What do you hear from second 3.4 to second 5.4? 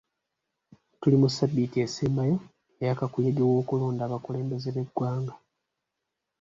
w'okulonda abakulembeze b'eggwanga.